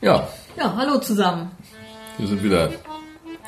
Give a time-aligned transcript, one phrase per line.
[0.00, 1.50] Ja, Ja, hallo zusammen.
[2.18, 2.70] wir sind wieder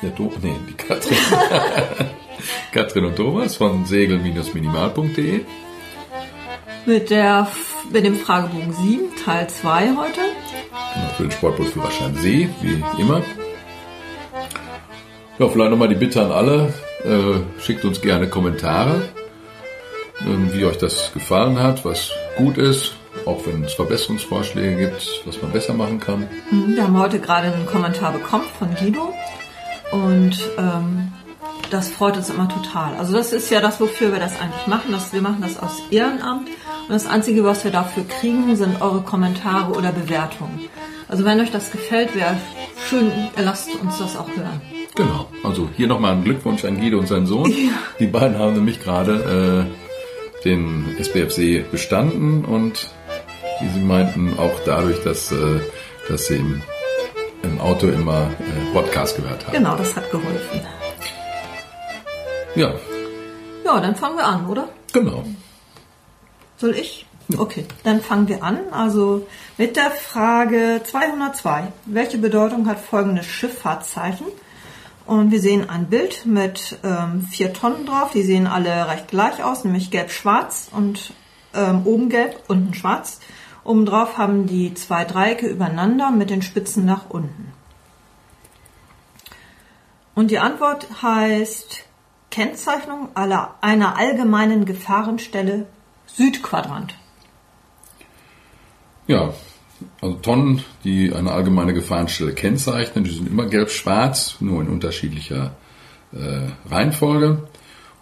[0.01, 1.17] der Do nee, die Katrin.
[2.71, 5.41] Katrin und Thomas von segel-minimal.de.
[6.87, 7.47] Mit, der,
[7.91, 10.19] mit dem Fragebogen 7, Teil 2 heute.
[10.95, 13.21] Genau, für den Sportbootführerschein See, wie immer.
[15.37, 16.73] Ja, vielleicht nochmal die Bitte an alle.
[17.03, 19.01] Äh, schickt uns gerne Kommentare,
[20.21, 22.93] ähm, wie euch das gefallen hat, was gut ist,
[23.25, 26.27] auch wenn es Verbesserungsvorschläge gibt, was man besser machen kann.
[26.49, 29.13] Mhm, Wir haben heute gerade einen Kommentar bekommen von Guido.
[29.91, 31.11] Und ähm,
[31.69, 32.95] das freut uns immer total.
[32.97, 34.91] Also das ist ja das, wofür wir das eigentlich machen.
[34.91, 36.47] Das, wir machen das aus Ehrenamt.
[36.47, 40.61] Und das Einzige, was wir dafür kriegen, sind eure Kommentare oder Bewertungen.
[41.07, 42.37] Also wenn euch das gefällt, wäre
[42.87, 44.61] schön, lasst uns das auch hören.
[44.95, 47.53] Genau, also hier nochmal ein Glückwunsch an Guido und seinen Sohn.
[47.99, 52.89] Die beiden haben nämlich gerade äh, den SBFC bestanden und
[53.61, 55.59] wie sie meinten, auch dadurch, dass, äh,
[56.07, 56.61] dass sie im,
[57.43, 59.53] im Auto immer äh, Podcast gehört haben.
[59.53, 60.61] Genau, das hat geholfen.
[62.55, 62.73] Ja,
[63.63, 64.67] Ja, dann fangen wir an, oder?
[64.93, 65.23] genau.
[66.57, 67.05] Soll ich?
[67.37, 68.59] Okay, dann fangen wir an.
[68.71, 69.25] Also
[69.57, 71.71] mit der Frage 202.
[71.85, 74.27] Welche Bedeutung hat folgendes Schifffahrtszeichen?
[75.05, 78.11] Und wir sehen ein Bild mit ähm, vier Tonnen drauf.
[78.13, 81.13] Die sehen alle recht gleich aus, nämlich gelb-schwarz und
[81.55, 83.19] ähm, oben gelb, unten schwarz.
[83.63, 87.53] Oben drauf haben die zwei Dreiecke übereinander mit den Spitzen nach unten.
[90.15, 91.83] Und die Antwort heißt
[92.31, 95.67] Kennzeichnung aller, einer allgemeinen Gefahrenstelle
[96.07, 96.95] Südquadrant.
[99.07, 99.33] Ja,
[100.01, 105.55] also Tonnen, die eine allgemeine Gefahrenstelle kennzeichnen, die sind immer gelb-schwarz, nur in unterschiedlicher
[106.13, 107.47] äh, Reihenfolge.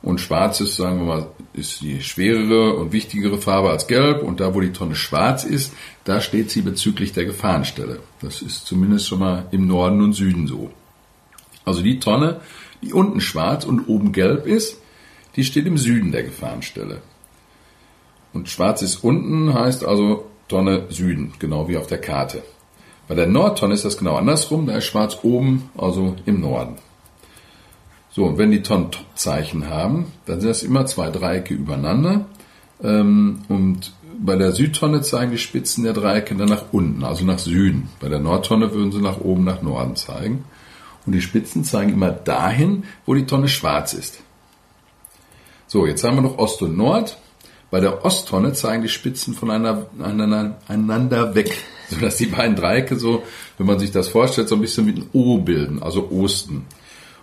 [0.02, 4.24] Und schwarz ist, sagen wir mal, ist die schwerere und wichtigere Farbe als gelb.
[4.24, 5.74] Und da, wo die Tonne schwarz ist,
[6.06, 8.00] da steht sie bezüglich der Gefahrenstelle.
[8.22, 10.72] Das ist zumindest schon mal im Norden und Süden so.
[11.66, 12.40] Also die Tonne,
[12.82, 14.78] die unten schwarz und oben gelb ist,
[15.36, 17.02] die steht im Süden der Gefahrenstelle.
[18.34, 22.42] Und schwarz ist unten, heißt also Tonne Süden, genau wie auf der Karte.
[23.08, 26.78] Bei der Nordtonne ist das genau andersrum, da ist schwarz oben, also im Norden.
[28.12, 32.26] So, und wenn die Tonnen Topzeichen haben, dann sind das immer zwei Dreiecke übereinander.
[32.82, 37.40] Ähm, und bei der Südtonne zeigen die Spitzen der Dreiecke dann nach unten, also nach
[37.40, 37.90] Süden.
[38.00, 40.44] Bei der Nordtonne würden sie nach oben, nach Norden zeigen.
[41.06, 44.22] Und die Spitzen zeigen immer dahin, wo die Tonne schwarz ist.
[45.68, 47.18] So, jetzt haben wir noch Ost und Nord.
[47.72, 49.86] Bei der Osttonne zeigen die Spitzen voneinander
[51.36, 51.56] weg,
[51.90, 53.24] sodass die beiden Dreiecke so,
[53.58, 56.66] wenn man sich das vorstellt, so ein bisschen wie ein O bilden, also Osten.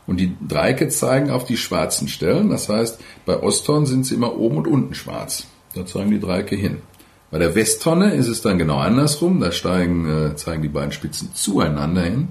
[0.07, 4.37] Und die Dreiecke zeigen auf die schwarzen Stellen, das heißt, bei Osttonne sind sie immer
[4.37, 5.47] oben und unten schwarz.
[5.75, 6.79] Da zeigen die Dreiecke hin.
[7.31, 11.31] Bei der Westtonne ist es dann genau andersrum, da steigen, äh, zeigen die beiden Spitzen
[11.35, 12.29] zueinander hin.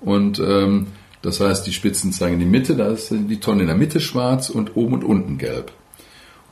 [0.00, 0.86] Und ähm,
[1.20, 4.48] das heißt, die Spitzen zeigen die Mitte, da ist die Tonne in der Mitte schwarz
[4.48, 5.72] und oben und unten gelb.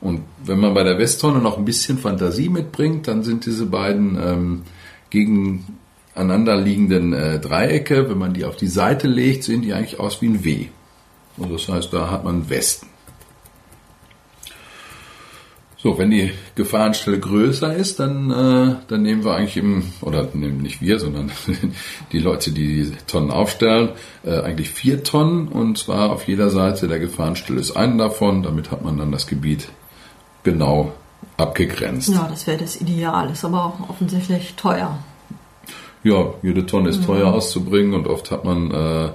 [0.01, 4.17] Und wenn man bei der Westtonne noch ein bisschen Fantasie mitbringt, dann sind diese beiden
[4.21, 4.61] ähm,
[5.09, 5.63] gegeneinander
[6.21, 10.27] liegenden äh, Dreiecke, wenn man die auf die Seite legt, sehen die eigentlich aus wie
[10.27, 10.67] ein W.
[11.37, 12.87] Und das heißt, da hat man Westen.
[15.81, 20.61] So, wenn die Gefahrenstelle größer ist, dann, äh, dann nehmen wir eigentlich im, oder nehmen
[20.61, 21.31] nicht wir, sondern
[22.11, 23.91] die Leute, die die Tonnen aufstellen,
[24.25, 28.71] äh, eigentlich vier Tonnen und zwar auf jeder Seite der Gefahrenstelle ist eine davon, damit
[28.71, 29.69] hat man dann das Gebiet
[30.43, 30.91] genau
[31.37, 32.09] abgegrenzt.
[32.09, 34.99] Ja, das wäre das Ideal, ist aber auch offensichtlich teuer.
[36.03, 39.09] Ja, jede Tonne ist teuer auszubringen und oft hat man äh,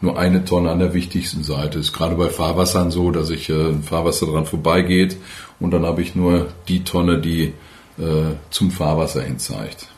[0.00, 1.78] nur eine Tonne an der wichtigsten Seite.
[1.78, 5.16] Ist gerade bei Fahrwassern so, dass ich äh, ein Fahrwasser dran vorbeigeht
[5.60, 7.52] und dann habe ich nur die Tonne, die
[7.98, 9.88] äh, zum Fahrwasser hin zeigt.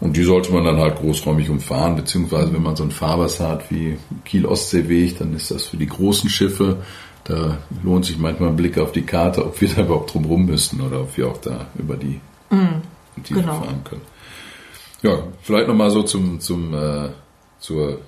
[0.00, 3.70] Und die sollte man dann halt großräumig umfahren, beziehungsweise wenn man so ein Fahrwasser hat
[3.70, 6.78] wie Kiel-Ostseeweg, dann ist das für die großen Schiffe,
[7.24, 10.46] da lohnt sich manchmal ein Blick auf die Karte, ob wir da überhaupt drum rum
[10.46, 12.20] müssen oder ob wir auch da über die
[13.22, 13.60] Tiefe genau.
[13.60, 14.02] fahren können.
[15.02, 17.10] Ja, vielleicht nochmal so zum, zum, äh,
[17.60, 18.00] zur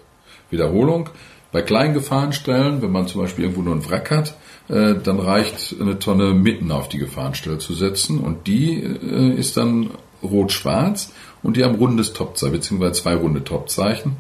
[0.51, 1.09] Wiederholung.
[1.53, 4.35] Bei kleinen Gefahrenstellen, wenn man zum Beispiel irgendwo nur ein Wrack hat,
[4.69, 9.57] äh, dann reicht eine Tonne mitten auf die Gefahrenstelle zu setzen und die äh, ist
[9.57, 9.91] dann
[10.23, 14.17] rot-schwarz und die haben rundes Topzeichen, beziehungsweise zwei runde Topzeichen.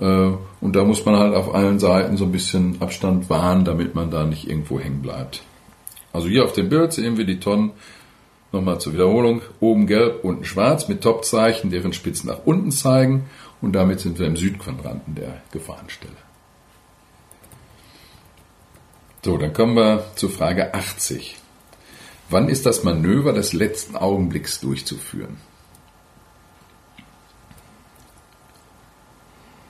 [0.00, 0.30] Äh,
[0.60, 4.10] und da muss man halt auf allen Seiten so ein bisschen Abstand wahren, damit man
[4.10, 5.42] da nicht irgendwo hängen bleibt.
[6.12, 7.72] Also hier auf dem Bild sehen wir die Tonnen
[8.52, 9.42] Nochmal zur Wiederholung.
[9.60, 13.30] Oben gelb, unten schwarz mit Topzeichen, deren Spitzen nach unten zeigen.
[13.60, 16.16] Und damit sind wir im Südquadranten der Gefahrenstelle.
[19.24, 21.36] So, dann kommen wir zur Frage 80.
[22.30, 25.36] Wann ist das Manöver des letzten Augenblicks durchzuführen?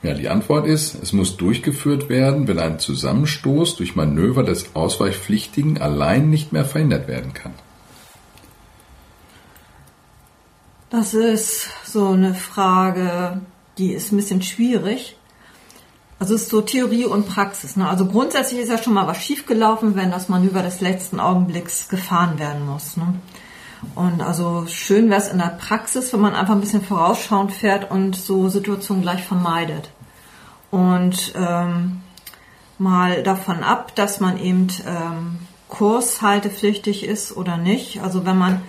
[0.03, 5.81] Ja, die Antwort ist, es muss durchgeführt werden, wenn ein Zusammenstoß durch Manöver des Ausweichpflichtigen
[5.81, 7.53] allein nicht mehr verhindert werden kann.
[10.91, 13.41] Das ist so eine Frage,
[13.79, 15.17] die ist ein bisschen schwierig.
[16.19, 17.77] Also es ist so Theorie und Praxis.
[17.77, 17.89] Ne?
[17.89, 22.41] Also grundsätzlich ist ja schon mal was schiefgelaufen, wenn das Manöver des letzten Augenblicks gefahren
[22.41, 22.97] werden muss.
[22.97, 23.15] Ne?
[23.95, 27.91] Und also schön wäre es in der Praxis, wenn man einfach ein bisschen vorausschauend fährt
[27.91, 29.91] und so Situationen gleich vermeidet.
[30.73, 32.01] Und ähm,
[32.79, 35.39] mal davon ab, dass man eben ähm,
[35.69, 38.03] kurshaltepflichtig ist oder nicht.
[38.03, 38.61] Also wenn man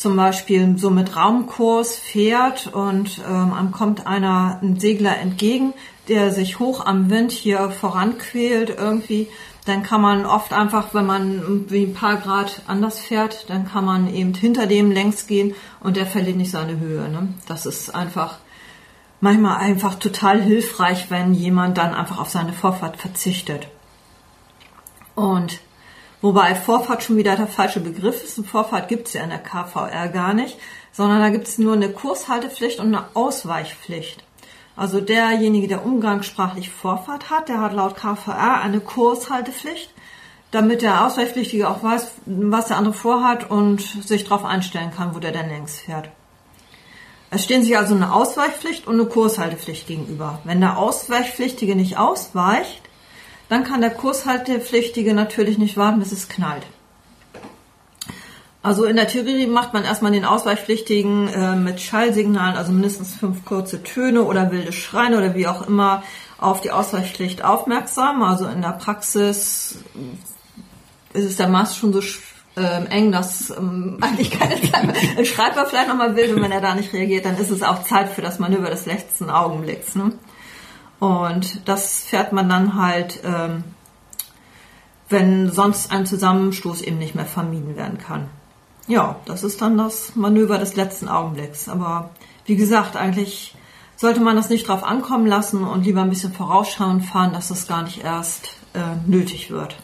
[0.00, 5.74] zum Beispiel so mit Raumkurs fährt und ähm, kommt einer, ein Segler entgegen,
[6.08, 9.28] der sich hoch am Wind hier voranquält irgendwie,
[9.66, 13.84] dann kann man oft einfach, wenn man wie ein paar Grad anders fährt, dann kann
[13.84, 17.06] man eben hinter dem längs gehen und der verliert nicht seine Höhe.
[17.10, 17.34] Ne?
[17.46, 18.38] Das ist einfach
[19.20, 23.68] manchmal einfach total hilfreich, wenn jemand dann einfach auf seine Vorfahrt verzichtet.
[25.14, 25.60] Und
[26.22, 28.38] wobei Vorfahrt schon wieder der falsche Begriff ist.
[28.38, 30.58] Eine Vorfahrt gibt es ja in der KVR gar nicht,
[30.92, 34.24] sondern da gibt es nur eine Kurshaltepflicht und eine Ausweichpflicht.
[34.76, 39.92] Also derjenige, der umgangssprachlich Vorfahrt hat, der hat laut KVR eine Kurshaltepflicht,
[40.50, 45.18] damit der Ausweichpflichtige auch weiß, was der andere vorhat und sich darauf einstellen kann, wo
[45.18, 46.08] der denn längs fährt.
[47.30, 50.40] Es stehen sich also eine Ausweichpflicht und eine Kurshaltepflicht gegenüber.
[50.44, 52.82] Wenn der Ausweichpflichtige nicht ausweicht,
[53.50, 56.64] dann kann der Kurshaltepflichtige natürlich nicht warten, bis es knallt.
[58.62, 63.44] Also in der Theorie macht man erstmal den Ausweichpflichtigen äh, mit Schallsignalen, also mindestens fünf
[63.44, 66.02] kurze Töne oder wilde Schreine oder wie auch immer
[66.38, 68.22] auf die Ausweichpflicht aufmerksam.
[68.22, 69.78] Also in der Praxis
[71.12, 72.00] ist es der Maß schon so
[72.56, 74.96] ähm, eng, dass ähm, eigentlich keine Zeit mehr.
[75.18, 77.82] Ein Schreiber vielleicht nochmal will und wenn er da nicht reagiert, dann ist es auch
[77.82, 79.96] Zeit für das Manöver des letzten Augenblicks.
[79.96, 80.12] Ne?
[81.00, 83.64] Und das fährt man dann halt, ähm,
[85.08, 88.28] wenn sonst ein Zusammenstoß eben nicht mehr vermieden werden kann.
[88.86, 91.68] Ja, das ist dann das Manöver des letzten Augenblicks.
[91.68, 92.10] Aber
[92.44, 93.56] wie gesagt, eigentlich
[93.96, 97.66] sollte man das nicht drauf ankommen lassen und lieber ein bisschen vorausschauen fahren, dass das
[97.66, 99.76] gar nicht erst äh, nötig wird.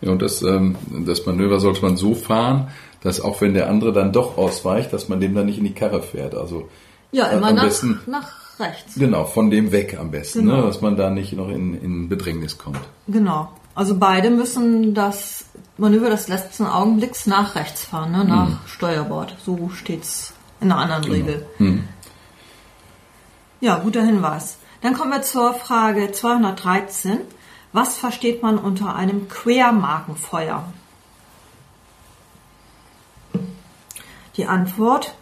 [0.00, 2.68] Ja, und das, ähm, das Manöver sollte man so fahren,
[3.02, 5.74] dass auch wenn der andere dann doch ausweicht, dass man dem dann nicht in die
[5.74, 6.34] Karre fährt.
[6.34, 6.68] Also
[7.12, 8.94] ja, immer am nach, besten, nach rechts.
[8.94, 10.56] Genau, von dem weg am besten, ne, genau.
[10.62, 12.80] ne, dass man da nicht noch in, in Bedrängnis kommt.
[13.08, 13.50] Genau.
[13.74, 15.46] Also beide müssen das
[15.78, 18.24] Manöver des letzten Augenblicks nach rechts fahren, ne?
[18.24, 18.58] nach mhm.
[18.66, 19.36] Steuerbord.
[19.44, 21.14] So steht's in einer anderen genau.
[21.14, 21.46] Regel.
[21.58, 21.84] Mhm.
[23.60, 24.58] Ja, guter Hinweis.
[24.82, 27.20] Dann kommen wir zur Frage 213.
[27.72, 30.64] Was versteht man unter einem Quermarkenfeuer?
[34.36, 35.14] Die Antwort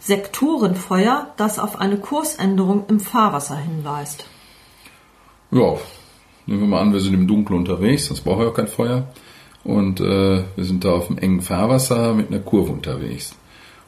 [0.00, 4.24] Sektorenfeuer, das auf eine Kursänderung im Fahrwasser hinweist.
[5.50, 5.76] Ja,
[6.46, 9.08] nehmen wir mal an, wir sind im Dunkeln unterwegs, das braucht ja kein Feuer.
[9.62, 13.34] Und äh, wir sind da auf einem engen Fahrwasser mit einer Kurve unterwegs.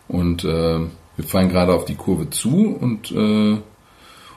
[0.06, 0.81] Und äh,
[1.17, 3.56] wir fahren gerade auf die Kurve zu und, äh,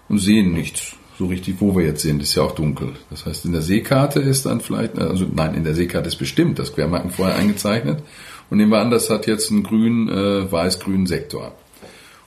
[0.08, 2.22] und sehen nichts so richtig, wo wir jetzt sind.
[2.22, 2.94] Ist ja auch dunkel.
[3.10, 6.60] Das heißt, in der Seekarte ist dann vielleicht, also nein, in der Seekarte ist bestimmt
[6.60, 8.04] das Quermarken vorher eingezeichnet.
[8.50, 11.54] Und nehmen wir an, das hat jetzt einen grün, äh, weiß-grünen Sektor.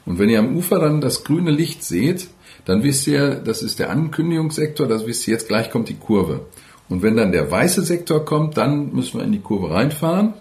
[0.08, 2.28] Und wenn ihr am Ufer dann das grüne Licht seht,
[2.64, 6.46] dann wisst ihr, das ist der Ankündigungssektor, das wisst ihr, jetzt gleich kommt die Kurve.
[6.88, 10.32] Und wenn dann der weiße Sektor kommt, dann müssen wir in die Kurve reinfahren.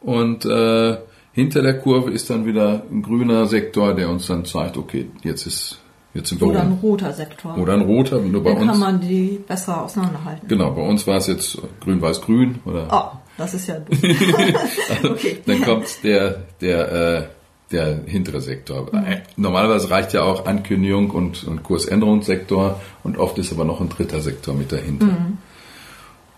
[0.00, 0.96] Und äh,
[1.30, 5.46] hinter der Kurve ist dann wieder ein grüner Sektor, der uns dann zeigt, okay, jetzt
[5.46, 5.78] ist
[6.12, 6.72] jetzt sind wir Oder oben.
[6.72, 7.56] ein roter Sektor.
[7.58, 8.70] Oder ein roter, nur bei dann uns.
[8.72, 10.48] kann man die besser auseinanderhalten.
[10.48, 12.88] Genau, bei uns war es jetzt grün-weiß-grün oder.
[12.90, 13.76] Oh, das ist ja.
[15.04, 15.38] okay.
[15.46, 17.37] Dann kommt der der äh,
[17.70, 18.88] der hintere Sektor.
[18.92, 19.18] Mhm.
[19.36, 24.20] Normalerweise reicht ja auch Ankündigung und, und Kursänderungssektor und oft ist aber noch ein dritter
[24.20, 25.06] Sektor mit dahinter.
[25.06, 25.38] Mhm.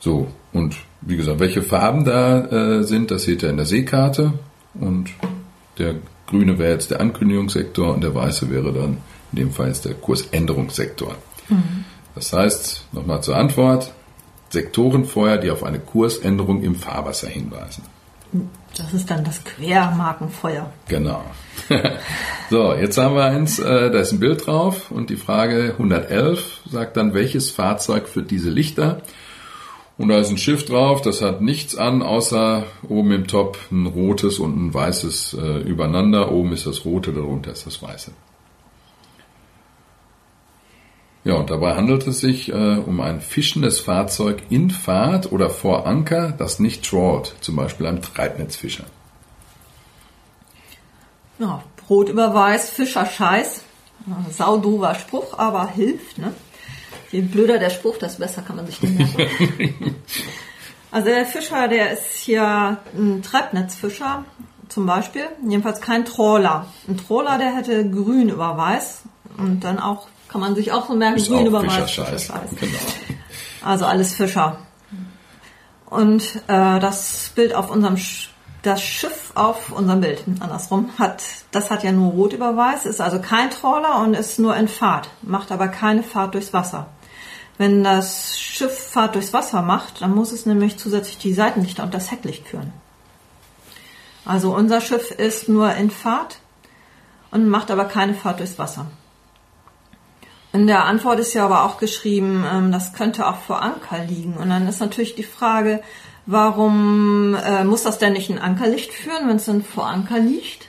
[0.01, 4.33] So, und wie gesagt, welche Farben da äh, sind, das seht ihr in der Seekarte.
[4.75, 5.11] Und
[5.79, 5.97] der
[6.27, 8.99] grüne wäre jetzt der Ankündigungssektor und der weiße wäre dann
[9.33, 11.15] in dem Fall jetzt der Kursänderungssektor.
[11.49, 11.85] Mhm.
[12.15, 13.93] Das heißt, nochmal zur Antwort,
[14.51, 17.85] Sektorenfeuer, die auf eine Kursänderung im Fahrwasser hinweisen.
[18.81, 20.71] Das ist dann das Quermarkenfeuer.
[20.89, 21.23] Genau.
[22.51, 26.63] so, jetzt haben wir eins, äh, da ist ein Bild drauf und die Frage 111
[26.71, 29.03] sagt dann, welches Fahrzeug führt diese Lichter?
[29.99, 33.85] Und da ist ein Schiff drauf, das hat nichts an, außer oben im Top ein
[33.85, 36.33] rotes und ein weißes äh, übereinander.
[36.33, 38.13] Oben ist das rote, darunter ist das weiße.
[41.23, 45.87] Ja, und dabei handelt es sich äh, um ein fischendes Fahrzeug in Fahrt oder vor
[45.87, 48.85] Anker, das nicht trawlt, zum Beispiel ein Treibnetzfischer.
[51.39, 53.65] Ja, Brot über Weiß, Fischer Scheiß.
[54.31, 56.19] Saudover Spruch, aber hilft.
[56.19, 56.33] Ne?
[57.11, 59.97] Je blöder der Spruch, desto besser kann man sich den merken.
[60.91, 64.25] also der Fischer, der ist hier ein Treibnetzfischer
[64.69, 66.67] zum Beispiel, jedenfalls kein Trawler.
[66.89, 69.03] Ein Trawler, der hätte grün über weiß
[69.37, 71.47] und dann auch, kann man sich auch so merken, Ist grün.
[71.47, 72.07] Fischerscheiß.
[72.07, 72.51] Fischerscheiß.
[72.61, 72.79] Genau.
[73.65, 74.59] Also alles Fischer.
[75.87, 78.29] Und äh, das Bild auf unserem Sch
[78.63, 83.01] das Schiff auf unserem Bild, andersrum, hat, das hat ja nur Rot über Weiß, ist
[83.01, 86.89] also kein Trawler und ist nur in Fahrt, macht aber keine Fahrt durchs Wasser.
[87.57, 91.95] Wenn das Schiff Fahrt durchs Wasser macht, dann muss es nämlich zusätzlich die Seitenlichter und
[91.95, 92.75] das Hecklicht führen.
[94.27, 96.37] Also unser Schiff ist nur in Fahrt
[97.31, 98.89] und macht aber keine Fahrt durchs Wasser.
[100.53, 104.37] In der Antwort ist ja aber auch geschrieben, ähm, das könnte auch vor Anker liegen.
[104.37, 105.81] Und dann ist natürlich die Frage,
[106.27, 110.69] warum äh, muss das denn nicht ein Ankerlicht führen, wenn es denn vor Anker liegt?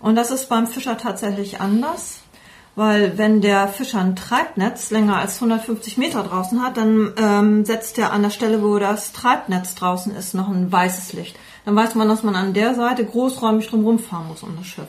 [0.00, 2.20] Und das ist beim Fischer tatsächlich anders,
[2.76, 7.98] weil wenn der Fischer ein Treibnetz länger als 150 Meter draußen hat, dann ähm, setzt
[7.98, 11.36] er an der Stelle, wo das Treibnetz draußen ist, noch ein weißes Licht.
[11.64, 14.88] Dann weiß man, dass man an der Seite großräumig drumherum fahren muss um das Schiff.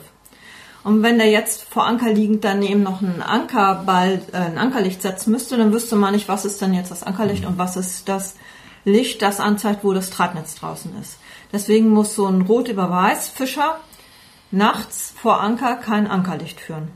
[0.84, 5.30] Und wenn der jetzt vor Anker liegend daneben noch einen Ankerball, äh, ein Ankerlicht setzen
[5.30, 8.34] müsste, dann wüsste man nicht, was ist denn jetzt das Ankerlicht und was ist das
[8.84, 11.18] Licht, das anzeigt, wo das Treibnetz draußen ist.
[11.52, 13.78] Deswegen muss so ein Rot über Weiß Fischer
[14.50, 16.90] nachts vor Anker kein Ankerlicht führen.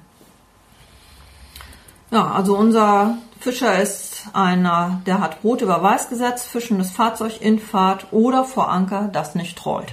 [2.10, 7.58] Ja, also unser Fischer ist einer, der hat Rot über Weiß gesetzt, fischendes Fahrzeug in
[7.58, 9.92] Fahrt oder vor Anker, das nicht trollt.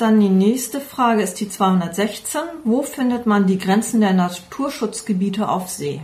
[0.00, 2.40] Dann die nächste Frage ist die 216.
[2.64, 6.00] Wo findet man die Grenzen der Naturschutzgebiete auf See?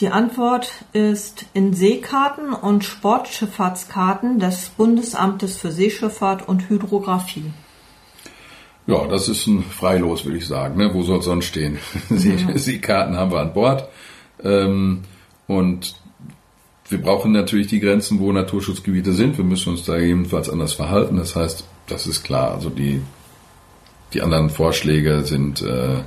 [0.00, 7.52] Die Antwort ist in Seekarten und Sportschifffahrtskarten des Bundesamtes für Seeschifffahrt und Hydrographie.
[8.88, 10.76] Ja, das ist ein Freilos, würde ich sagen.
[10.76, 10.92] Ne?
[10.92, 11.78] Wo soll es sonst stehen?
[12.08, 13.88] See Seekarten haben wir an Bord.
[14.42, 15.02] Ähm,
[15.46, 15.99] und
[16.90, 19.38] wir brauchen natürlich die Grenzen, wo Naturschutzgebiete sind.
[19.38, 21.16] Wir müssen uns da jedenfalls anders verhalten.
[21.16, 22.52] Das heißt, das ist klar.
[22.52, 23.00] Also die,
[24.12, 26.00] die anderen Vorschläge sind, äh,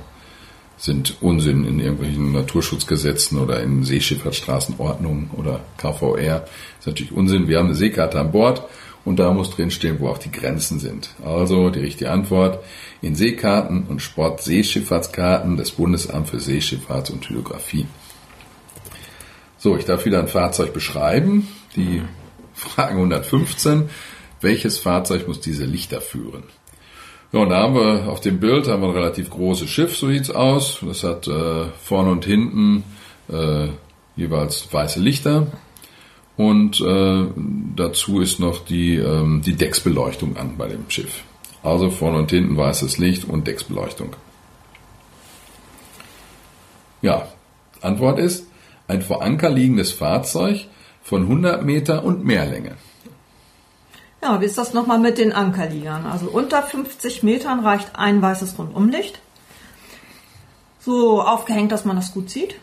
[0.76, 6.40] sind Unsinn in irgendwelchen Naturschutzgesetzen oder in Seeschifffahrtsstraßenordnungen oder KVR.
[6.40, 6.50] Das
[6.80, 7.48] ist natürlich Unsinn.
[7.48, 8.62] Wir haben eine Seekarte an Bord
[9.06, 11.10] und da muss drin stehen, wo auch die Grenzen sind.
[11.24, 12.62] Also die richtige Antwort
[13.00, 17.86] in Seekarten und Sportseeschifffahrtskarten des Bundesamts für Seeschifffahrt und Hydrographie.
[19.64, 21.48] So, ich darf wieder ein Fahrzeug beschreiben.
[21.74, 22.02] Die
[22.52, 23.88] Frage 115.
[24.42, 26.42] Welches Fahrzeug muss diese Lichter führen?
[27.32, 30.08] Ja, und da haben wir auf dem Bild haben wir ein relativ großes Schiff, so
[30.08, 30.80] sieht's aus.
[30.82, 32.84] Das hat äh, vorne und hinten
[33.32, 33.68] äh,
[34.16, 35.46] jeweils weiße Lichter.
[36.36, 37.24] Und äh,
[37.74, 41.22] dazu ist noch die, ähm, die Decksbeleuchtung an bei dem Schiff.
[41.62, 44.14] Also vorne und hinten weißes Licht und Decksbeleuchtung.
[47.00, 47.28] Ja,
[47.80, 48.46] Antwort ist
[48.88, 50.66] ein vor Anker liegendes Fahrzeug
[51.02, 52.76] von 100 Meter und mehr Länge.
[54.22, 56.06] Ja, wie ist das nochmal mit den Ankerliegern?
[56.06, 59.20] Also unter 50 Metern reicht ein weißes Rundumlicht.
[60.80, 62.54] So aufgehängt, dass man das gut sieht.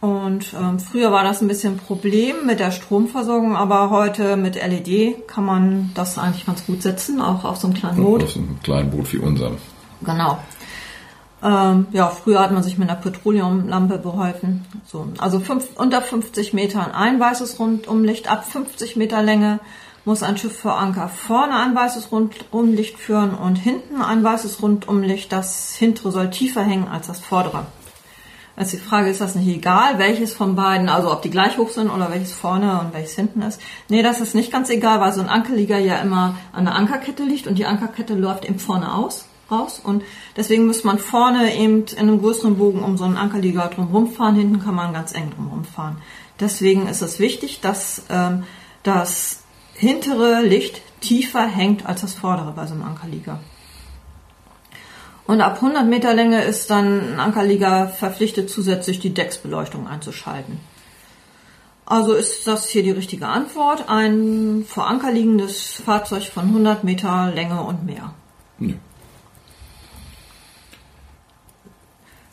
[0.00, 4.54] Und ähm, früher war das ein bisschen ein Problem mit der Stromversorgung, aber heute mit
[4.54, 8.22] LED kann man das eigentlich ganz gut setzen, auch auf so einem kleinen Boot.
[8.22, 9.56] Auf so einem kleinen Boot wie unserem.
[10.04, 10.38] Genau.
[11.44, 14.64] Ähm, ja, früher hat man sich mit einer Petroleumlampe beholfen.
[14.86, 19.60] So, also fünf, unter 50 Metern ein weißes Rundumlicht, ab 50 Meter Länge
[20.06, 25.32] muss ein Schiff vor Anker vorne ein weißes Rundumlicht führen und hinten ein weißes Rundumlicht.
[25.32, 27.66] Das hintere soll tiefer hängen als das vordere.
[28.56, 31.70] Also die Frage ist das nicht egal, welches von beiden, also ob die gleich hoch
[31.70, 33.60] sind oder welches vorne und welches hinten ist.
[33.88, 37.24] Nee, das ist nicht ganz egal, weil so ein Ankerlieger ja immer an der Ankerkette
[37.24, 39.80] liegt und die Ankerkette läuft eben vorne aus, raus.
[39.82, 40.02] Und
[40.36, 44.36] deswegen muss man vorne eben in einem größeren Bogen um so einen Ankerlieger drumherum fahren,
[44.36, 45.98] hinten kann man ganz eng drumherum fahren.
[46.40, 48.44] Deswegen ist es wichtig, dass ähm,
[48.82, 49.42] das
[49.74, 53.40] hintere Licht tiefer hängt als das vordere bei so einem Ankerlieger.
[55.26, 60.58] Und ab 100 Meter Länge ist dann ein Ankerlieger verpflichtet, zusätzlich die Decksbeleuchtung einzuschalten.
[61.86, 63.88] Also ist das hier die richtige Antwort.
[63.88, 68.14] Ein vor Anker liegendes Fahrzeug von 100 Meter Länge und mehr.
[68.58, 68.74] Ja.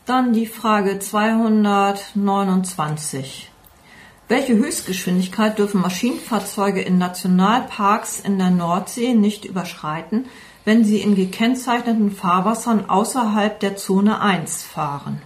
[0.06, 3.50] Dann die Frage 229.
[4.28, 10.26] Welche Höchstgeschwindigkeit dürfen Maschinenfahrzeuge in Nationalparks in der Nordsee nicht überschreiten,
[10.66, 15.22] wenn sie in gekennzeichneten Fahrwassern außerhalb der Zone 1 fahren?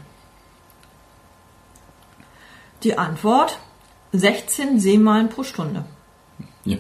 [2.84, 3.60] Die Antwort
[4.12, 5.86] 16 Seemeilen pro Stunde.
[6.64, 6.78] Ja.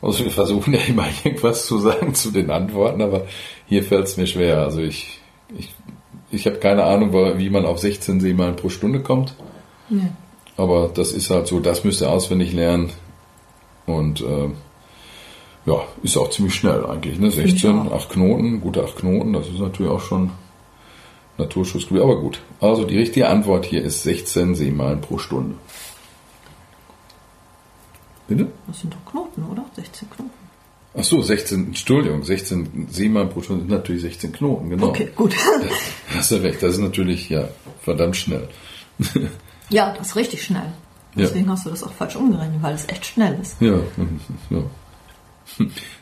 [0.00, 3.26] Also wir versuchen ja immer irgendwas zu sagen zu den Antworten, aber
[3.66, 4.58] hier fällt es mir schwer.
[4.58, 5.20] Also ich,
[5.56, 5.74] ich,
[6.34, 9.34] ich habe keine Ahnung, wie man auf 16 Seemeilen pro Stunde kommt.
[9.90, 10.08] Ja.
[10.56, 12.90] Aber das ist halt so, das müsst ihr auswendig lernen.
[13.86, 14.48] Und äh,
[15.66, 17.18] ja, ist auch ziemlich schnell eigentlich.
[17.18, 17.30] Ne?
[17.30, 20.30] 16, 8 Knoten, gute 8 Knoten, das ist natürlich auch schon
[21.38, 22.02] Naturschutzgebiet.
[22.02, 25.56] Aber gut, also die richtige Antwort hier ist 16 Seemeilen pro Stunde.
[28.28, 28.48] Bitte?
[28.66, 29.64] Das sind doch Knoten, oder?
[29.74, 30.43] 16 Knoten.
[30.96, 34.88] Ach so, 16, Entschuldigung, 16 Seemeilen pro Stunde sind natürlich 16 Knoten, genau.
[34.88, 35.34] Okay, gut.
[36.14, 37.48] Hast du recht, das ist natürlich, ja,
[37.80, 38.48] verdammt schnell.
[39.70, 40.72] ja, das ist richtig schnell.
[41.16, 41.52] Deswegen ja.
[41.52, 43.60] hast du das auch falsch umgerechnet, weil es echt schnell ist.
[43.60, 43.78] Ja,
[44.50, 44.62] ja.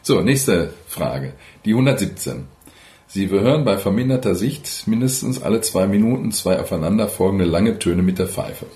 [0.03, 1.35] So, nächste Frage.
[1.65, 2.47] Die 117.
[3.09, 8.29] Sie hören bei verminderter Sicht mindestens alle zwei Minuten zwei aufeinanderfolgende lange Töne mit der
[8.29, 8.67] Pfeife.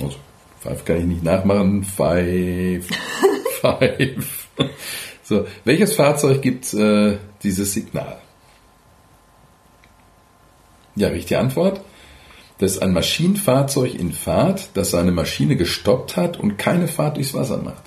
[0.00, 0.16] Also,
[0.60, 1.84] Pfeife kann ich nicht nachmachen.
[1.84, 2.88] Pfeif,
[3.60, 4.48] Pfeif.
[5.24, 8.18] So, welches Fahrzeug gibt äh, dieses Signal?
[10.96, 11.80] Ja, richtige Antwort.
[12.58, 17.34] Das ist ein Maschinenfahrzeug in Fahrt, das seine Maschine gestoppt hat und keine Fahrt durchs
[17.34, 17.82] Wasser macht.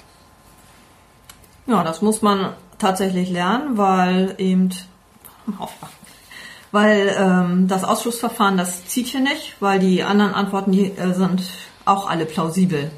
[1.67, 4.69] Ja, das muss man tatsächlich lernen, weil eben
[6.71, 11.43] weil ähm, das Ausschussverfahren, das zieht hier nicht, weil die anderen Antworten die, äh, sind
[11.85, 12.91] auch alle plausibel.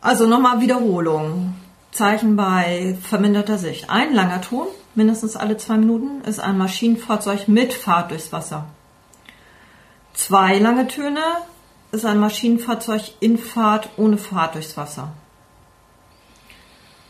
[0.00, 1.54] Also nochmal Wiederholung.
[1.96, 3.88] Zeichen bei verminderter Sicht.
[3.88, 8.66] Ein langer Ton, mindestens alle zwei Minuten, ist ein Maschinenfahrzeug mit Fahrt durchs Wasser.
[10.12, 11.22] Zwei lange Töne
[11.92, 15.12] ist ein Maschinenfahrzeug in Fahrt ohne Fahrt durchs Wasser.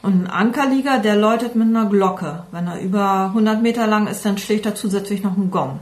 [0.02, 2.45] Und ein Ankerlieger, der läutet mit einer Glocke.
[2.52, 5.81] Wenn er über 100 Meter lang ist, dann schlägt er zusätzlich noch einen Gong.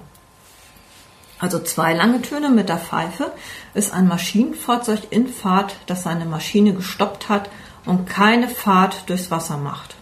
[1.38, 3.32] Also zwei lange Töne mit der Pfeife
[3.74, 7.50] ist ein Maschinenfahrzeug in Fahrt, das seine Maschine gestoppt hat
[7.86, 9.96] und keine Fahrt durchs Wasser macht.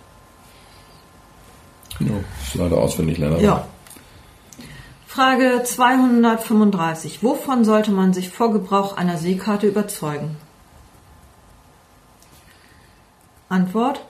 [2.00, 3.40] Ja, ist leider auswendig lernen.
[3.40, 3.66] Ja.
[5.06, 7.22] Frage 235.
[7.22, 10.36] Wovon sollte man sich vor Gebrauch einer Seekarte überzeugen?
[13.48, 14.00] Antwort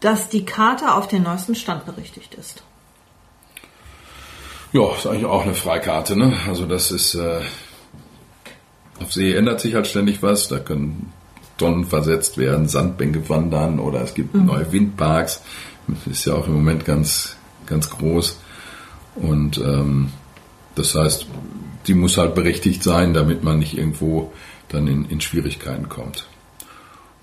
[0.00, 2.62] dass die Karte auf den neuesten Stand berichtigt ist.
[4.72, 6.16] Ja, ist eigentlich auch eine Freikarte.
[6.16, 6.38] Ne?
[6.48, 7.40] Also das ist äh,
[9.00, 10.48] auf See ändert sich halt ständig was.
[10.48, 11.12] Da können
[11.58, 14.46] Tonnen versetzt werden, Sandbänke wandern oder es gibt mhm.
[14.46, 15.42] neue Windparks.
[15.88, 18.38] Das ist ja auch im Moment ganz ganz groß
[19.16, 20.10] und ähm,
[20.74, 21.26] das heißt,
[21.86, 24.32] die muss halt berechtigt sein, damit man nicht irgendwo
[24.68, 26.26] dann in, in Schwierigkeiten kommt.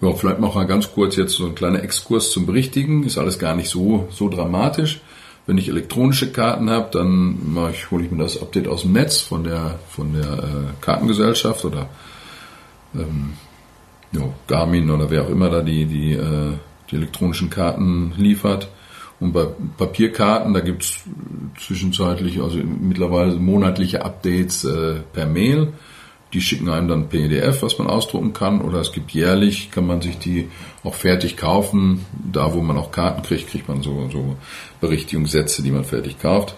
[0.02, 3.04] Ja, vielleicht machen wir ganz kurz jetzt so ein kleiner Exkurs zum Berichtigen.
[3.04, 5.02] Ist alles gar nicht so, so dramatisch.
[5.46, 8.94] Wenn ich elektronische Karten habe, dann mache ich, hole ich mir das Update aus dem
[8.94, 11.90] Netz von der, von der äh, Kartengesellschaft oder
[12.96, 13.34] ähm,
[14.14, 16.54] ja, Garmin oder wer auch immer da die, die, äh,
[16.90, 18.70] die elektronischen Karten liefert.
[19.20, 19.46] Und bei
[19.78, 21.04] Papierkarten, da gibt's
[21.60, 25.74] zwischenzeitlich, also mittlerweile monatliche Updates äh, per Mail.
[26.34, 30.02] Die schicken einem dann PDF, was man ausdrucken kann, oder es gibt jährlich, kann man
[30.02, 30.50] sich die
[30.84, 32.06] auch fertig kaufen.
[32.32, 34.36] Da, wo man auch Karten kriegt, kriegt man so, so
[34.82, 36.56] Berichtigungssätze, die man fertig kauft.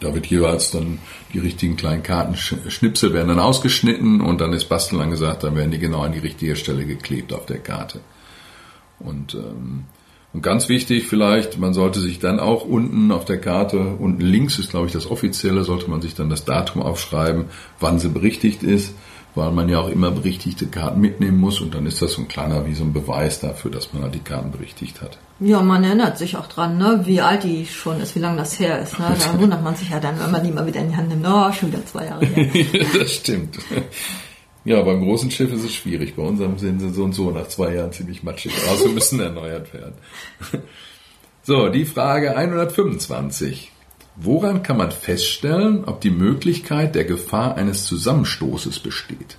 [0.00, 0.98] Da wird jeweils dann
[1.32, 5.78] die richtigen kleinen Kartenschnipsel werden dann ausgeschnitten und dann ist Basteln angesagt, dann werden die
[5.78, 8.00] genau an die richtige Stelle geklebt auf der Karte.
[8.98, 9.84] Und ähm,
[10.34, 14.58] und ganz wichtig vielleicht, man sollte sich dann auch unten auf der Karte, unten links
[14.58, 17.46] ist glaube ich das offizielle, sollte man sich dann das Datum aufschreiben,
[17.80, 18.94] wann sie berichtigt ist,
[19.38, 22.28] weil man ja auch immer berichtigte Karten mitnehmen muss und dann ist das so ein
[22.28, 25.16] kleiner wie so ein Beweis dafür, dass man halt die Karten berichtigt hat.
[25.38, 28.58] Ja, man erinnert sich auch dran, ne, wie alt die schon ist, wie lange das
[28.58, 28.98] her ist.
[28.98, 29.16] Ne?
[29.16, 31.24] Da wundert man sich ja dann, wenn man die mal wieder in die Hand nimmt,
[31.24, 32.86] oh, schon wieder zwei Jahre her.
[32.98, 33.58] das stimmt.
[34.64, 36.16] Ja, beim großen Schiff ist es schwierig.
[36.16, 39.72] Bei unserem sind sie so und so nach zwei Jahren ziemlich matschig Also müssen erneuert
[39.72, 39.94] werden.
[41.44, 43.70] So, die Frage 125.
[44.20, 49.38] Woran kann man feststellen, ob die Möglichkeit der Gefahr eines Zusammenstoßes besteht?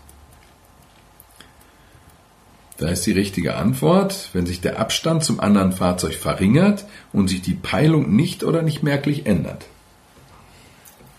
[2.77, 7.41] Da ist die richtige Antwort, wenn sich der Abstand zum anderen Fahrzeug verringert und sich
[7.41, 9.65] die Peilung nicht oder nicht merklich ändert.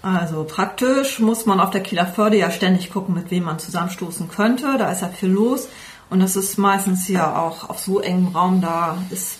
[0.01, 4.31] Also praktisch muss man auf der Kieler Förde ja ständig gucken, mit wem man zusammenstoßen
[4.31, 4.77] könnte.
[4.79, 5.69] Da ist ja viel los.
[6.09, 9.39] Und das ist meistens ja auch auf so engem Raum, da ist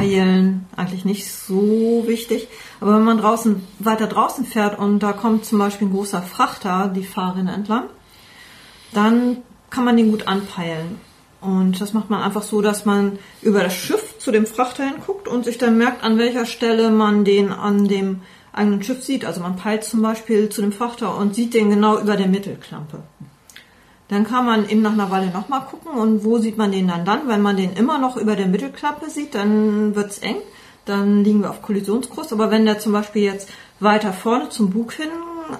[0.00, 2.48] Peilen eigentlich nicht so wichtig.
[2.80, 6.90] Aber wenn man draußen, weiter draußen fährt und da kommt zum Beispiel ein großer Frachter
[6.94, 7.84] die Fahrrinne entlang,
[8.92, 11.00] dann kann man den gut anpeilen.
[11.40, 15.28] Und das macht man einfach so, dass man über das Schiff zu dem Frachter hinguckt
[15.28, 18.20] und sich dann merkt, an welcher Stelle man den an dem
[18.52, 19.24] eigenen Schiff sieht.
[19.24, 23.02] Also man peilt zum Beispiel zu dem Frachter und sieht den genau über der Mittelklampe.
[24.10, 27.04] Dann kann man eben nach einer Weile nochmal gucken und wo sieht man den dann
[27.04, 27.28] dann?
[27.28, 30.38] Wenn man den immer noch über der Mittelklappe sieht, dann wird's eng.
[30.84, 32.32] Dann liegen wir auf Kollisionskurs.
[32.32, 35.10] Aber wenn der zum Beispiel jetzt weiter vorne zum Bug hin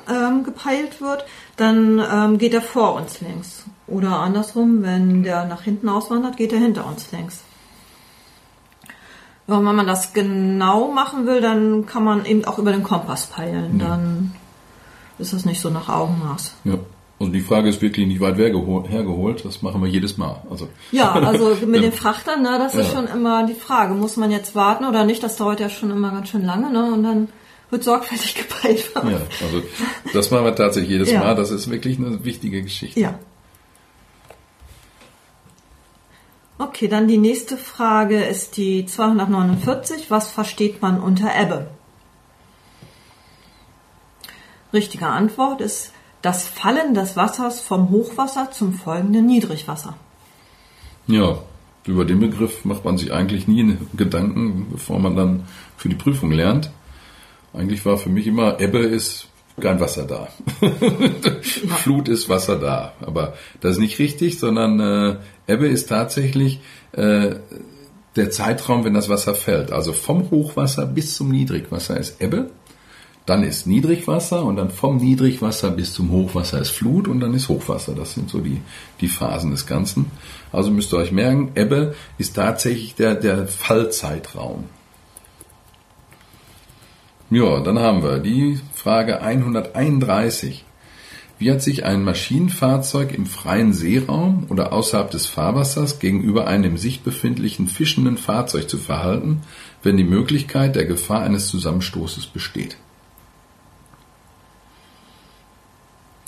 [0.08, 1.24] ähm, gepeilt wird,
[1.56, 3.64] dann ähm, geht er vor uns längs.
[3.86, 7.42] Oder andersrum, wenn der nach hinten auswandert, geht er hinter uns längs.
[9.46, 13.78] Wenn man das genau machen will, dann kann man eben auch über den Kompass peilen.
[13.78, 14.34] Dann
[15.18, 16.54] ist das nicht so nach Augenmaß.
[16.64, 16.78] Ja.
[17.20, 20.42] Also die Frage ist wirklich nicht weit hergeholt, das machen wir jedes Mal.
[20.48, 22.94] Also ja, also mit den Frachtern, ne, das ist ja.
[22.94, 25.22] schon immer die Frage, muss man jetzt warten oder nicht?
[25.22, 26.90] Das dauert ja schon immer ganz schön lange, ne?
[26.90, 27.28] Und dann
[27.68, 28.90] wird sorgfältig gepeilt.
[28.94, 29.62] Ja, also
[30.14, 31.20] das machen wir tatsächlich jedes ja.
[31.20, 31.34] Mal.
[31.34, 32.98] Das ist wirklich eine wichtige Geschichte.
[32.98, 33.18] Ja.
[36.56, 40.10] Okay, dann die nächste Frage ist die 249.
[40.10, 41.68] Was versteht man unter Ebbe?
[44.72, 49.96] Richtige Antwort ist das Fallen des Wassers vom Hochwasser zum folgenden Niedrigwasser.
[51.06, 51.38] Ja,
[51.86, 55.44] über den Begriff macht man sich eigentlich nie Gedanken, bevor man dann
[55.76, 56.70] für die Prüfung lernt.
[57.52, 59.28] Eigentlich war für mich immer, Ebbe ist
[59.60, 60.28] kein Wasser da.
[61.42, 62.92] Flut ist Wasser da.
[63.00, 65.16] Aber das ist nicht richtig, sondern äh,
[65.52, 66.60] Ebbe ist tatsächlich
[66.92, 67.36] äh,
[68.16, 69.72] der Zeitraum, wenn das Wasser fällt.
[69.72, 72.50] Also vom Hochwasser bis zum Niedrigwasser ist Ebbe.
[73.26, 77.48] Dann ist Niedrigwasser und dann vom Niedrigwasser bis zum Hochwasser ist Flut und dann ist
[77.48, 77.94] Hochwasser.
[77.94, 78.60] Das sind so die,
[79.00, 80.10] die Phasen des Ganzen.
[80.52, 84.64] Also müsst ihr euch merken, Ebbe ist tatsächlich der, der Fallzeitraum.
[87.30, 90.64] Ja, dann haben wir die Frage 131.
[91.38, 96.76] Wie hat sich ein Maschinenfahrzeug im freien Seeraum oder außerhalb des Fahrwassers gegenüber einem im
[96.76, 99.42] Sicht befindlichen fischenden Fahrzeug zu verhalten,
[99.82, 102.76] wenn die Möglichkeit der Gefahr eines Zusammenstoßes besteht?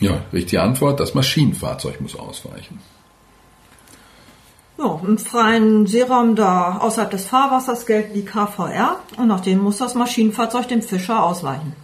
[0.01, 2.81] Ja, richtige Antwort, das Maschinenfahrzeug muss ausweichen.
[4.79, 9.79] Ja, im freien Seeraum da außerhalb des Fahrwassers gelten die KVR und nach denen muss
[9.79, 11.75] das Maschinenfahrzeug dem Fischer ausweichen.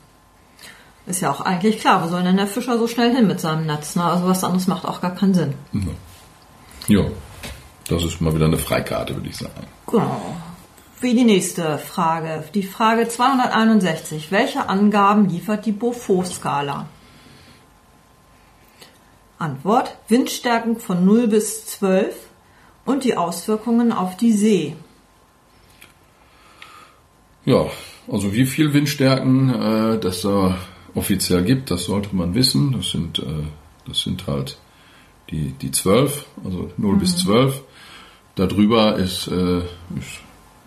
[1.07, 3.67] Ist ja auch eigentlich klar, wo soll denn der Fischer so schnell hin mit seinem
[3.67, 3.97] Netz?
[3.97, 4.05] Ne?
[4.05, 5.55] Also was anderes macht auch gar keinen Sinn.
[6.87, 7.05] Ja,
[7.89, 9.67] das ist mal wieder eine Freikarte, würde ich sagen.
[9.87, 10.37] Genau.
[11.01, 12.45] Wie die nächste Frage.
[12.53, 14.31] Die Frage 261.
[14.31, 16.87] Welche Angaben liefert die Beaufort-Skala?
[19.39, 19.97] Antwort.
[20.09, 22.15] Windstärken von 0 bis 12
[22.85, 24.77] und die Auswirkungen auf die See.
[27.45, 27.67] Ja,
[28.11, 30.59] also wie viel Windstärken äh, das da
[30.95, 32.73] offiziell gibt, das sollte man wissen.
[32.73, 33.45] Das sind, äh,
[33.87, 34.59] das sind halt
[35.31, 36.99] die, die 12, also 0 mhm.
[36.99, 37.63] bis 12.
[38.35, 40.21] Darüber ist, äh, ist,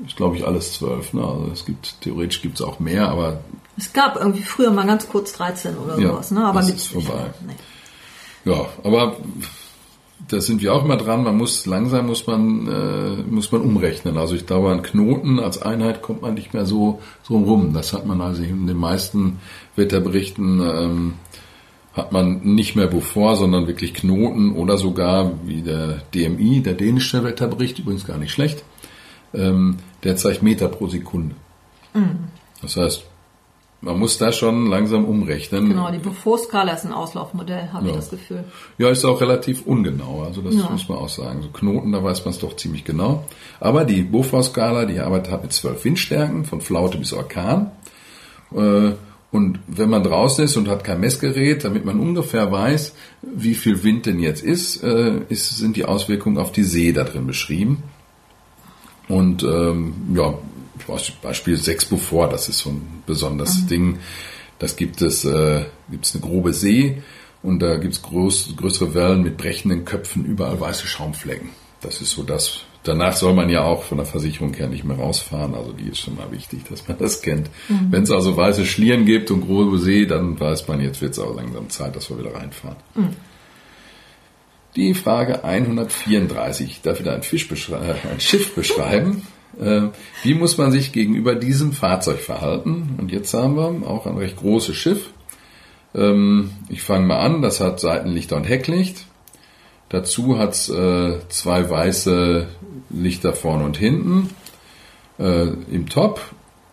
[0.06, 1.14] ist glaube ich, alles 12.
[1.14, 1.22] Ne?
[1.22, 3.42] Also es gibt, theoretisch gibt es auch mehr, aber...
[3.78, 6.46] Es gab irgendwie früher mal ganz kurz 13 oder ja, sowas, ne?
[6.46, 7.34] aber das ist vorbei.
[7.46, 7.54] Nee.
[8.46, 9.18] Ja, aber
[10.28, 11.24] da sind wir auch immer dran.
[11.24, 14.18] Man muss langsam muss man äh, muss man umrechnen.
[14.18, 17.74] Also ich glaube, an Knoten als Einheit kommt man nicht mehr so so rum.
[17.74, 19.40] Das hat man also in den meisten
[19.76, 21.14] Wetterberichten ähm,
[21.94, 27.24] hat man nicht mehr Beaufort, sondern wirklich Knoten oder sogar wie der DMI, der dänische
[27.24, 28.64] Wetterbericht, übrigens gar nicht schlecht.
[29.34, 31.36] Ähm, der zeigt Meter pro Sekunde.
[31.94, 32.30] Mhm.
[32.62, 33.04] Das heißt,
[33.82, 35.70] man muss da schon langsam umrechnen.
[35.70, 37.92] Genau, die Beaufort-Skala ist ein Auslaufmodell, habe ja.
[37.92, 38.44] ich das Gefühl.
[38.78, 40.70] Ja, ist auch relativ ungenau, also das ja.
[40.70, 41.42] muss man auch sagen.
[41.42, 43.26] So Knoten, da weiß man es doch ziemlich genau.
[43.60, 47.72] Aber die Beaufort-Skala, die arbeitet hat mit zwölf Windstärken, von Flaute bis Orkan.
[48.54, 48.92] Äh,
[49.32, 53.84] und wenn man draußen ist und hat kein Messgerät, damit man ungefähr weiß, wie viel
[53.84, 57.82] Wind denn jetzt ist, äh, ist sind die Auswirkungen auf die See da drin beschrieben.
[59.08, 60.36] Und ähm, ja,
[61.22, 63.68] Beispiel 6 Beaufort, das ist so ein besonderes mhm.
[63.68, 64.00] Ding.
[64.60, 67.02] Das gibt es, äh, gibt es eine grobe See
[67.42, 71.50] und da gibt es groß, größere Wellen mit brechenden Köpfen, überall weiße Schaumflecken.
[71.82, 72.62] Das ist so das.
[72.84, 76.00] Danach soll man ja auch von der Versicherung her nicht mehr rausfahren, also die ist
[76.00, 77.50] schon mal wichtig, dass man das kennt.
[77.70, 77.88] Mhm.
[77.92, 81.20] Wenn es also weiße Schlieren gibt und grobe See, dann weiß man, jetzt wird es
[81.20, 82.78] auch langsam Zeit, dass wir wieder reinfahren.
[82.96, 83.16] Mhm.
[84.76, 86.82] Die Frage 134.
[86.82, 87.76] Darf wieder ein, Fisch äh,
[88.10, 89.28] ein Schiff beschreiben?
[89.60, 89.90] Äh,
[90.24, 92.96] wie muss man sich gegenüber diesem Fahrzeug verhalten?
[93.00, 95.12] Und jetzt haben wir auch ein recht großes Schiff.
[95.94, 99.06] Ähm, ich fange mal an, das hat Seitenlichter und Hecklicht.
[99.90, 102.48] Dazu hat es äh, zwei weiße
[102.90, 104.30] Lichter vorne und hinten
[105.20, 106.22] äh, im Top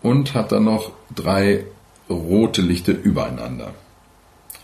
[0.02, 1.64] und hat dann noch drei
[2.08, 3.74] rote Lichter übereinander.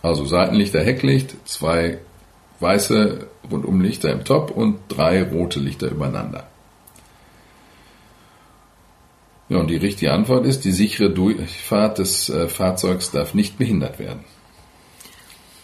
[0.01, 1.99] Also Seitenlichter, Hecklicht, zwei
[2.59, 6.47] weiße Rundumlichter im Top und drei rote Lichter übereinander.
[9.47, 13.99] Ja, und die richtige Antwort ist, die sichere Durchfahrt des äh, Fahrzeugs darf nicht behindert
[13.99, 14.23] werden.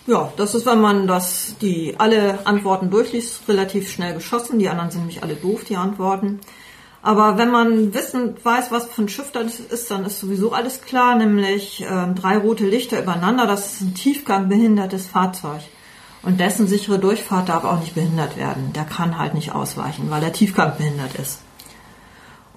[0.07, 4.59] Ja, das ist, wenn man das, die alle Antworten durchliest, relativ schnell geschossen.
[4.59, 6.39] Die anderen sind nämlich alle doof, die Antworten.
[7.03, 10.81] Aber wenn man wissen weiß, was für ein Schiff das ist, dann ist sowieso alles
[10.81, 15.61] klar, nämlich äh, drei rote Lichter übereinander, das ist ein tiefgangbehindertes Fahrzeug.
[16.23, 18.73] Und dessen sichere Durchfahrt darf auch nicht behindert werden.
[18.73, 21.39] Der kann halt nicht ausweichen, weil er tiefgangbehindert ist.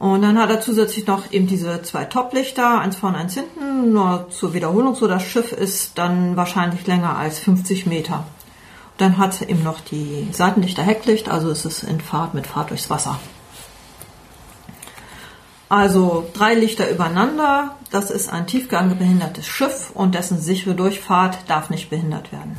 [0.04, 4.28] Und dann hat er zusätzlich noch eben diese zwei Toplichter, eins vorne, eins hinten, nur
[4.28, 5.08] zur Wiederholung so.
[5.08, 8.26] Das Schiff ist dann wahrscheinlich länger als 50 Meter.
[8.98, 12.68] Dann hat er eben noch die Seitenlichter Hecklicht, also ist es in Fahrt mit Fahrt
[12.68, 13.18] durchs Wasser.
[15.70, 21.88] Also drei Lichter übereinander, das ist ein tiefgangbehindertes Schiff und dessen sichere Durchfahrt darf nicht
[21.88, 22.58] behindert werden.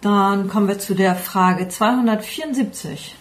[0.00, 3.14] Dann kommen wir zu der Frage 274.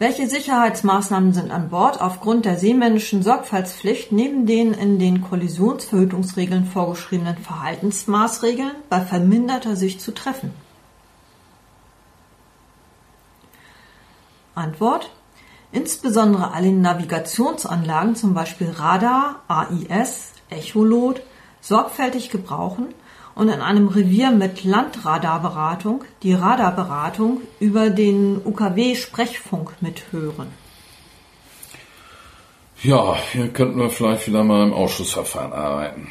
[0.00, 7.36] Welche Sicherheitsmaßnahmen sind an Bord aufgrund der seemännischen Sorgfaltspflicht neben den in den Kollisionsverhütungsregeln vorgeschriebenen
[7.36, 10.54] Verhaltensmaßregeln bei verminderter Sicht zu treffen?
[14.54, 15.10] Antwort.
[15.70, 21.20] Insbesondere alle Navigationsanlagen, zum Beispiel Radar, AIS, Echolot,
[21.60, 22.94] sorgfältig gebrauchen
[23.40, 30.48] und in einem Revier mit Landradarberatung die Radarberatung über den UKW-Sprechfunk mithören.
[32.82, 36.08] Ja, hier könnten wir vielleicht wieder mal im Ausschussverfahren arbeiten.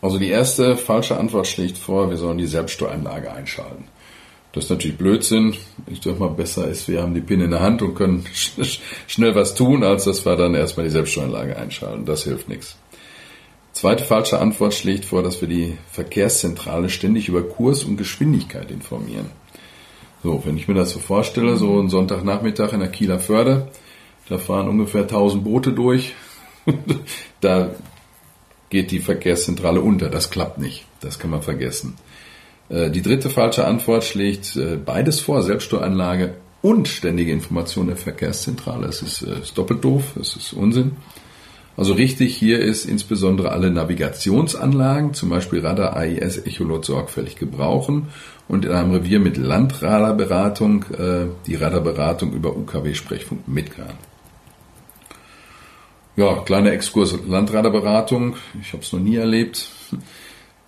[0.00, 3.88] Also die erste falsche Antwort schlägt vor, wir sollen die Selbststeueranlage einschalten.
[4.52, 5.56] Das ist natürlich Blödsinn.
[5.88, 8.24] Ich sag mal, besser ist, wir haben die Pin in der Hand und können
[9.08, 12.04] schnell was tun, als dass wir dann erstmal die Selbststeueranlage einschalten.
[12.04, 12.76] Das hilft nichts.
[13.72, 19.30] Zweite falsche Antwort schlägt vor, dass wir die Verkehrszentrale ständig über Kurs und Geschwindigkeit informieren.
[20.22, 23.68] So, wenn ich mir das so vorstelle, so ein Sonntagnachmittag in der Kieler Förde,
[24.28, 26.14] da fahren ungefähr 1000 Boote durch,
[27.40, 27.70] da
[28.68, 30.08] geht die Verkehrszentrale unter.
[30.08, 30.84] Das klappt nicht.
[31.00, 31.96] Das kann man vergessen.
[32.68, 38.86] Äh, die dritte falsche Antwort schlägt äh, beides vor, Selbststeueranlage und ständige Information der Verkehrszentrale.
[38.86, 40.92] Es ist, äh, ist doppelt doof, es ist Unsinn.
[41.80, 48.08] Also richtig hier ist insbesondere alle Navigationsanlagen, zum Beispiel Radar, AIS, Echolot sorgfältig gebrauchen
[48.48, 53.94] und in einem Revier mit Landradarberatung äh, die Radarberatung über UKW-Sprechfunk mitgehen.
[56.16, 58.36] Ja, kleiner Exkurs Landradarberatung.
[58.60, 59.70] Ich habe es noch nie erlebt.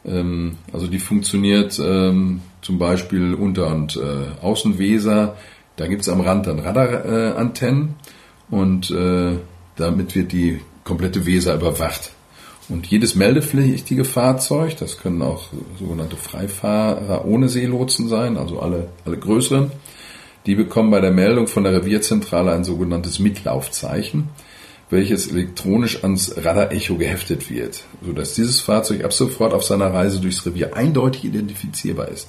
[0.04, 5.36] Ähm, also die funktioniert ähm, zum Beispiel unter und äh, Außenweser.
[5.76, 7.94] Da gibt es am Rand dann Radarantennen
[8.50, 9.36] und äh,
[9.76, 12.12] damit wird die komplette Weser überwacht.
[12.68, 19.18] Und jedes meldepflichtige Fahrzeug, das können auch sogenannte Freifahrer ohne Seelotsen sein, also alle, alle
[19.18, 19.72] größeren,
[20.46, 24.30] die bekommen bei der Meldung von der Revierzentrale ein sogenanntes Mitlaufzeichen,
[24.90, 30.44] welches elektronisch ans Radarecho geheftet wird, sodass dieses Fahrzeug ab sofort auf seiner Reise durchs
[30.46, 32.28] Revier eindeutig identifizierbar ist.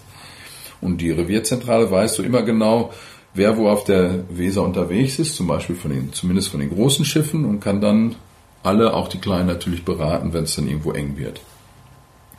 [0.81, 2.91] Und die Revierzentrale weiß so immer genau,
[3.33, 7.05] wer wo auf der Weser unterwegs ist, zum Beispiel von den, zumindest von den großen
[7.05, 8.15] Schiffen und kann dann
[8.63, 11.41] alle, auch die Kleinen natürlich beraten, wenn es dann irgendwo eng wird.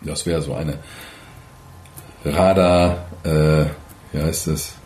[0.03, 0.79] Das wäre so eine
[2.25, 3.67] Radar, äh,
[4.13, 4.75] wie heißt das?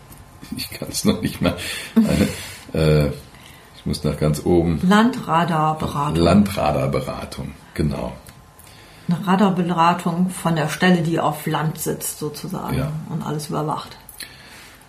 [0.55, 1.55] Ich kann es noch nicht mal.
[1.95, 3.07] Eine, äh,
[3.75, 4.79] ich muss nach ganz oben.
[4.87, 6.15] Landradarberatung.
[6.15, 8.13] Landradarberatung, genau.
[9.07, 12.91] Eine Radarberatung von der Stelle, die auf Land sitzt sozusagen ja.
[13.09, 13.97] und alles überwacht.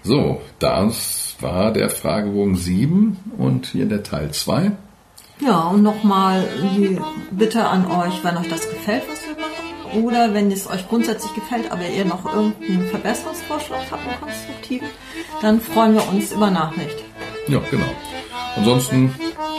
[0.02, 4.72] So, das war der Fragebogen 7 und hier der Teil 2.
[5.40, 6.98] Ja, und nochmal die
[7.30, 11.34] Bitte an euch, wenn euch das gefällt, was wir machen, oder wenn es euch grundsätzlich
[11.34, 14.88] gefällt, aber ihr noch irgendeinen Verbesserungsvorschlag habt, einen konstruktiven,
[15.40, 17.02] dann freuen wir uns über Nachricht.
[17.48, 17.86] Ja, genau.
[18.56, 19.14] Ansonsten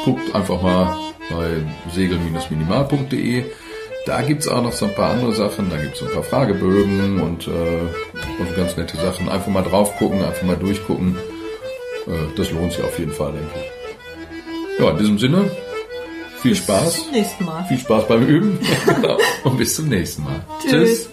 [0.06, 0.96] guckt einfach mal
[1.30, 1.64] bei
[1.94, 3.46] segel-minimal.de.
[4.06, 5.70] Da gibt es auch noch so ein paar andere Sachen.
[5.70, 9.30] Da gibt es ein paar Fragebögen und, äh, und ganz nette Sachen.
[9.30, 11.18] Einfach mal drauf gucken, einfach mal durchgucken.
[12.08, 14.80] Äh, das lohnt sich auf jeden Fall, denke ich.
[14.80, 15.52] Ja, in diesem Sinne,
[16.42, 16.86] viel Spaß.
[16.86, 17.64] Bis zum nächsten Mal.
[17.66, 18.60] Viel Spaß beim Üben.
[19.44, 20.42] und bis zum nächsten Mal.
[20.62, 20.72] Tschüss.
[20.72, 21.10] Tschüss.